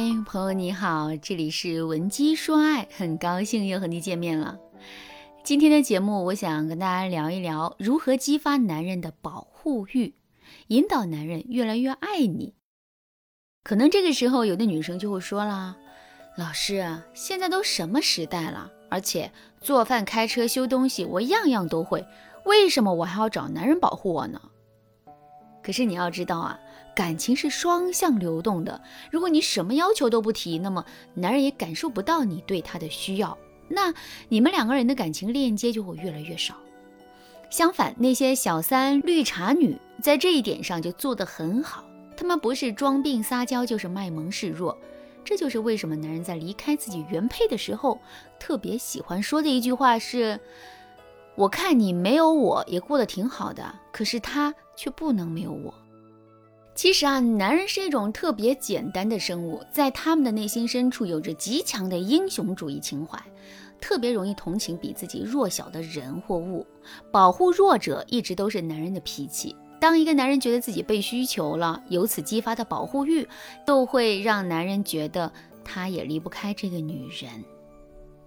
[0.00, 4.58] 嗨，朋友你好，这里是文姬说爱，很高兴又和你见面了。
[5.44, 10.14] 今天的节目，我想跟大家聊一聊如何激发男人的保护欲，
[10.68, 12.54] 引导男人越来越爱你。
[13.62, 15.76] 可能这个时候，有的女生就会说啦
[16.34, 18.72] ：“老师，现在都什么时代了？
[18.88, 19.30] 而且
[19.60, 22.02] 做饭、开车、修东西，我样样都会，
[22.46, 24.40] 为什么我还要找男人保护我呢？”
[25.62, 26.58] 可是你要知道啊。
[26.94, 28.80] 感情是双向流动的，
[29.10, 33.36] 如果你什么要求都不提，那么男人也感受不到你对他的需要，
[33.68, 33.94] 那
[34.28, 36.54] 你们两个人的感情链接就会越来越少。
[37.48, 41.84] 相反，那些小三、绿茶女在这一点上就做得很好，
[42.16, 44.76] 他们不是装病撒娇，就是卖萌示弱。
[45.24, 47.98] 这就是为什么男人在离开自己原配的时候，
[48.38, 50.38] 特别喜欢说的一句话是
[51.36, 55.74] ：“我看你没有我也过得挺好的，可是他却不能没有我。”
[56.80, 63.22] 其实啊，男人是一种特别简单的生物，在他们的内心深处有着极强的英雄主义情怀，
[63.78, 66.66] 特别容易同情比自己弱小的人或物，
[67.12, 69.54] 保护弱者一直都是男人的脾气。
[69.78, 73.28] 当一个男人觉得自己被需求了，由此激发的保护欲，
[73.66, 75.30] 都会让男人觉得
[75.62, 77.44] 他也离不开这个女人。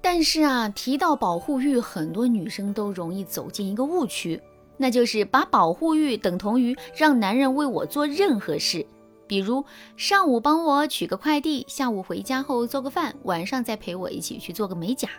[0.00, 4.42] 但是啊，提到保护欲，很多女生都容易走进一个误区。
[4.80, 8.86] 那就是把保护欲等同于让男人为我做任何事，
[9.26, 9.62] 比如
[9.98, 15.10] 上午帮我取个快递，下午回家后做个饭，晚上再陪我一起去做个美甲。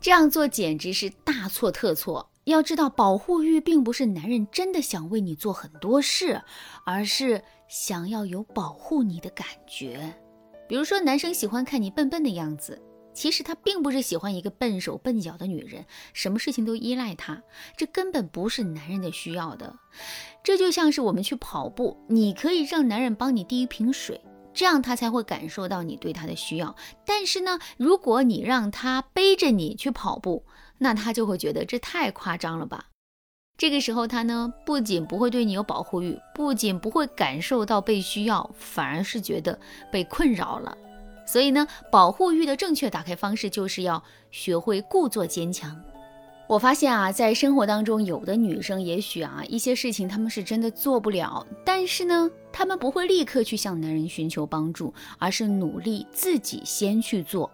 [0.00, 2.30] 这样做简直是大错特错。
[2.44, 6.40] 要知道，保护欲并不是男人真的想为你做很多事，
[6.86, 10.14] 而是想要有保护你的感觉。
[10.66, 12.80] 比如说，男生喜欢看你笨笨的样子。
[13.16, 17.42] 其实他并不是喜欢一个笨手笨脚的女人，什么事情都依赖他，
[17.74, 19.74] 这根本不是男人的需要的。
[20.44, 24.20] 这就像是我们去跑步，你可以让男人帮你递一瓶水，
[24.52, 26.76] 这样他才会感受到你对他的需要。
[27.06, 30.44] 但是呢，如果你让他背着你去跑步，
[30.76, 32.84] 那他就会觉得这太夸张了吧。
[33.56, 39.58] 这个时候他呢，不仅不会对你有保护欲，不仅不会感受到被需要，反而是觉得
[39.90, 40.76] 被困扰了。
[41.26, 45.78] 所以呢，保护欲的正确打开方式就是要学会故作坚强。
[46.48, 57.50] 我发现啊，在生活当中，有的女生也许啊一些事情她们是真的做不了，但是呢，她们不会立刻去向男人寻求帮助，而是努力自己先去做。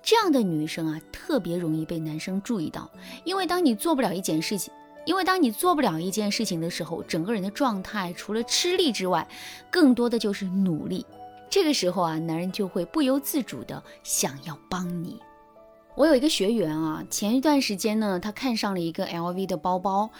[0.00, 2.88] 这样的女生啊，特别容易被男生注意到，
[3.24, 4.72] 因为当你做不了一件事情，
[5.04, 9.26] 因为当你做不了一件事情的时候，整个人的状态除了吃力之外，
[9.72, 11.04] 更多的就是努力。
[11.48, 15.20] 这个时候啊，男人就会不由自主的想要帮你。
[15.94, 20.10] 我有一个学员啊，前一段时间呢，他看上了一个 LV 的包包，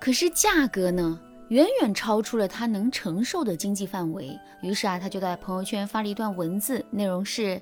[0.00, 4.38] 可是价格呢，远远超出了他能承受的经济范围。
[4.62, 7.60] 于是啊，他就在朋友圈发了一段文字，内容是：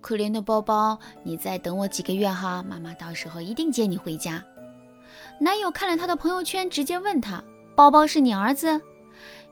[0.00, 4.44] 可怜的包包，你再等我几个月哈，妈妈到时候一定接你回家。
[5.40, 7.42] 男友看了他的朋友圈，直接问他：
[7.74, 8.80] 包包是你儿子？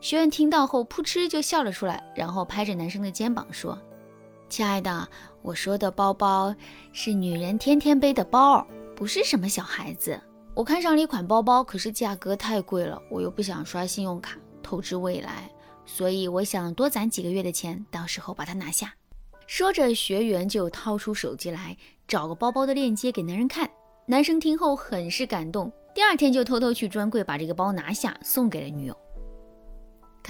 [0.00, 3.78] 学员听到后，扑哧就笑了出来，然后拍着男生的肩膀说
[4.48, 5.06] ：“亲爱的，
[5.42, 6.54] 我说的包包
[6.92, 8.66] 是女人天天背的包，
[8.96, 10.18] 不是什么小孩子。
[10.54, 15.50] 我看上了一款包包，可是价格太贵了，我又不想刷信用卡透支未来，
[15.84, 18.94] 所以我想多攒几个月的钱，到时候把它拿下。”
[19.46, 21.76] 说着，学员就掏出手机来
[22.08, 23.68] 找个包包的链接给男人看。
[24.06, 28.96] 男生听后很是感动，第二天就偷偷去专柜把这个包拿下，送给了女友。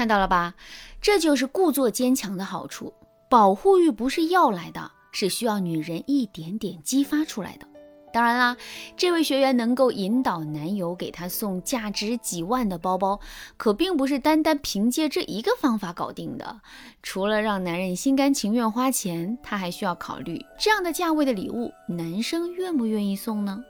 [0.00, 0.55] 看到了吧，
[1.03, 2.94] 这就是故作坚强的好处。
[3.28, 7.66] 保护欲不是要来的，是需要女人一点点激发出来的。
[8.15, 8.56] 当然啦，
[8.97, 13.21] 这位学员能够引导男友给她送价值几万的包包，
[13.59, 16.62] 可并不是单单凭借这一个方法搞定的。
[17.03, 23.62] 除了让男人心甘情愿花钱，她还需要考虑这样的价位的礼物，男生愿不愿意送呢？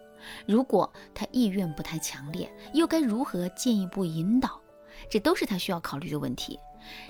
[0.47, 4.60] 如果他意愿不太强烈，又该如何进一步引导？
[5.09, 6.59] 这都是他需要考虑的问题。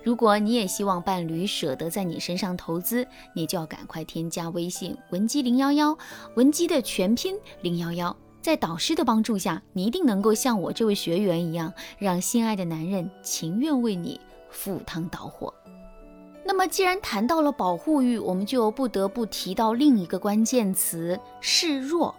[0.02, 5.96] 如果你也希望伴侣舍得在你身上投资，你就要赶快添加微信文姬零幺幺，
[6.34, 8.14] 文姬的全拼零幺幺。
[8.42, 14.18] 在导师的帮助下，你一定能够像我这位学员一样，让心爱的男人情愿为你
[14.50, 15.52] 赴汤蹈火。
[16.42, 22.14] 那么，既然谈到了保护欲，我们就不得不提到另一个关键词：示弱。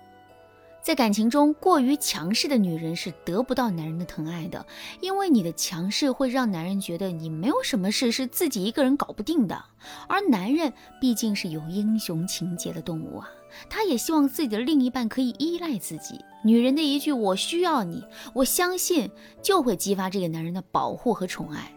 [0.83, 4.66] 在感情中，过于强势的女人是得不到男人的疼爱的，
[5.00, 9.63] 因为你的强势会让男人觉得你没有什么事是自己一个人搞不定的。
[10.07, 13.30] 而男人毕竟是有英雄情节的动物啊，
[13.69, 16.19] 他也希望自己的另一半可以依赖自己。
[16.44, 19.12] 女人的一句“我需要你，我相信”，
[19.44, 21.72] 就会激发这个男人的保护和宠爱。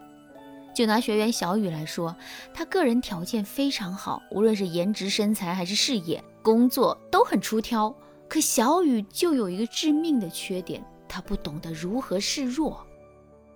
[0.73, 2.15] 就拿学员小雨来说，
[2.55, 7.95] 她个人条件非常好，无论是颜值、身材还是事业、工作都很出挑。
[8.27, 12.85] 可小雨就有一个致命的缺点，她不懂得如何示弱。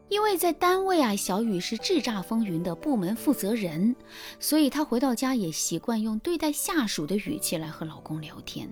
[0.07, 3.95] 因为在单位啊，小雨是叱咤风云的部门负责人，
[4.39, 8.71] 所以她回到家也习惯用对待下属的语气来和老公聊天。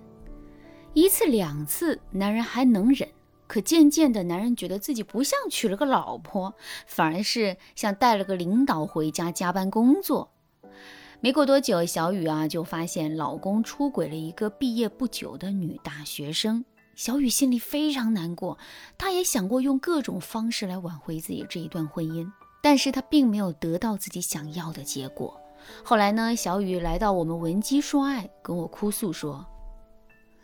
[0.93, 3.07] 一次两次，男人还能忍。
[3.45, 6.53] 可渐渐的，男人觉得自己不像娶了个老婆，
[6.85, 10.31] 反而是像带了个领导回家加班工作。
[11.19, 16.63] 没过多久，小雨啊就发现老公出轨了一个毕业不久的女大学生。
[16.95, 18.55] 小雨心里非常难过，
[18.99, 22.31] 她也想过用各种方式来挽回自己这一段婚姻，
[22.61, 25.39] 但是她并没有得到自己想要的结果。
[25.83, 29.43] 后来呢，小雨来到我们文姬说爱，跟我哭诉说：“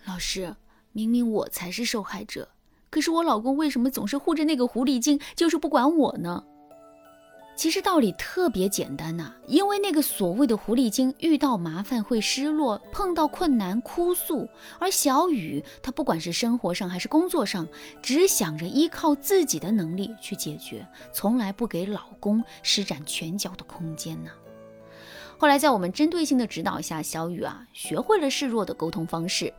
[0.06, 0.56] 老师，
[0.92, 2.50] 明明我才是受害者。”
[2.90, 6.44] 可是我老公为什么总是护着那个狐狸精，就是不管我呢？
[7.56, 17.68] 其实道理特别简单呐，因为那个所谓的狐狸精遇到麻烦会失落，碰到困难哭诉，而小雨她不管是生活上还是工作上，
[18.02, 24.32] 只想着依靠自己的能力去解决，从来不给老公施展拳脚的空间呢。
[25.38, 29.54] 后来在我们针对性的指导下，小雨啊学会了示弱的沟通方式。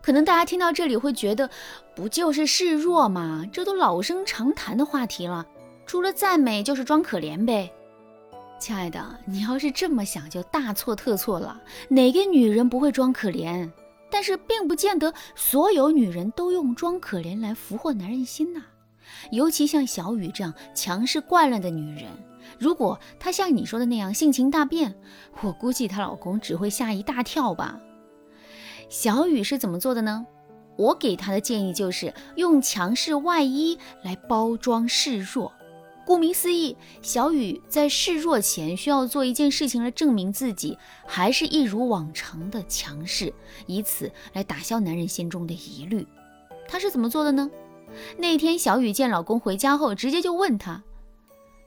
[0.00, 1.50] 可能大家听到这里会觉得，
[1.94, 3.44] 不就是示弱吗？
[3.52, 5.44] 这都老生常谈的话题了，
[5.90, 7.68] 除了赞美就是装可怜呗。
[8.60, 11.60] 亲爱的，你要是这么想，就大错特错了。
[11.88, 13.68] 哪个女人不会装可怜？
[14.08, 18.62] 但是并不见得所有女人都用装可怜来俘获男人心呐。
[19.32, 22.06] 尤其像小雨这样强势惯了的女人，
[22.56, 24.94] 如果她像你说的那样性情大变，
[25.40, 27.80] 我估计她老公只会吓一大跳吧。
[28.88, 30.24] 小雨是怎么做的呢？
[30.76, 35.52] 我给她的建议就是用强势外衣来包装示弱。
[36.04, 40.76] 顾名思义，小雨在示弱前需要做一件事情来证明自己
[41.06, 43.32] 还是一如往常的强势，
[43.66, 46.06] 以此来打消男人心中的疑虑。
[46.66, 47.50] 她是怎么做的呢？
[48.16, 50.82] 那天小雨见老公回家后，直接就问他：“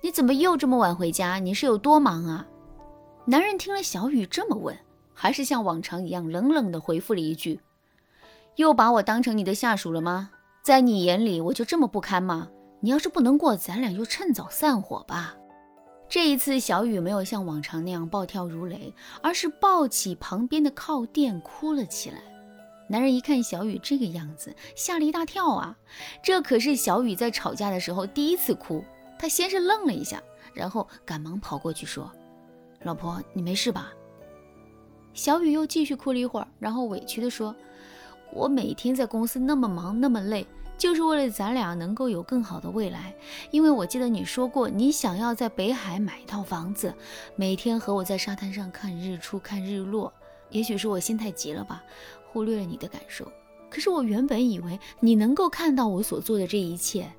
[0.01, 1.39] 你怎么又这么晚回家？
[1.39, 2.47] 你是有多忙啊？”
[3.25, 4.77] 男人听了小雨这么问。
[5.15, 7.59] 还是像往常一样冷冷地回复了一句
[8.57, 10.31] ：“又把我当成你的下属了吗？
[10.63, 12.50] 在你眼里我就这么不堪吗？
[12.83, 15.38] 你要是不能过，咱俩就趁早散伙吧。”
[16.09, 22.18] 这一次，小雨没有像往常那样暴跳如雷，而是抱起旁边的靠垫哭了起来。
[22.89, 25.77] 男人一看小雨这个样子，吓了一大跳啊！
[26.21, 28.83] 这可是小雨在吵架的时候第一次哭。
[29.18, 30.21] 他先是愣了一下，
[30.53, 32.12] 然后赶忙跑过去说
[32.83, 33.94] ：“老婆，你没事吧？”
[35.15, 37.56] 小雨又继续哭了一会儿，然后委屈地说
[38.33, 40.45] ：“我每天在公司那么忙那么累，
[40.83, 43.15] 就是为了咱俩能够有更好的未来。
[43.51, 46.94] 因为我记得你说过，你想要在北海买一套房子，
[47.38, 50.12] 每天和我在沙滩上看日出看日落。
[50.50, 51.81] 也许是我心太急了吧，
[52.27, 53.25] 忽略了你的感受。
[53.69, 57.09] 可是我原本以为你能够看到我所做的这一切。”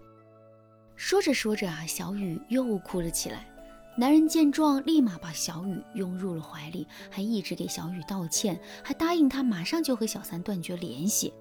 [0.94, 3.46] 说着说着啊，小雨又哭了起来。
[3.96, 11.32] 男人见状，立马把小雨拥入了怀里，还一直给小雨道歉，还答应他马上就和小三断绝联系。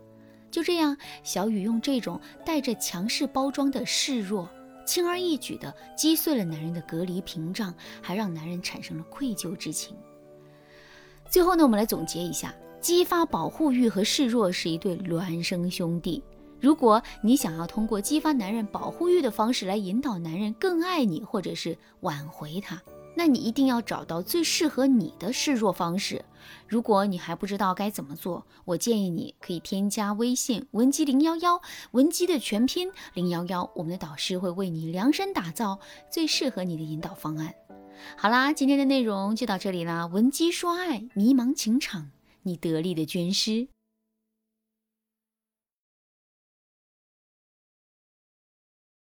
[0.53, 4.47] 就这样，小雨用这种带着强势包装的示弱，
[4.85, 7.73] 轻而易举地击碎了男人的隔离屏障，
[8.03, 9.97] 还让男人产生了愧疚之情。
[11.27, 16.23] 最后呢，我们来总结一下：激发保护欲和示弱是一对孪生兄弟。
[16.61, 22.79] 如果你想要通过激发男人保护欲的方式来引导男人更爱你，或者是挽回他，
[23.15, 26.23] 那你一定要找到最适合你的示弱方式。
[26.67, 35.79] 如果你还不知道该怎么做，我建议你可以添加微信文姬零幺幺，文姬的全拼零幺幺，我们的导师会为你量身打造
[36.11, 37.53] 最适合你的引导方案。
[38.17, 42.09] 好啦，今天的内容就到这里啦，文姬说爱，迷茫情场，
[42.41, 43.67] 你得力的军师。